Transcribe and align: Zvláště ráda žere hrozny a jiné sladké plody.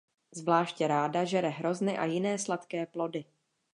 Zvláště 0.35 0.87
ráda 0.87 1.23
žere 1.25 1.49
hrozny 1.49 1.97
a 1.97 2.05
jiné 2.05 2.37
sladké 2.39 2.85
plody. 2.85 3.25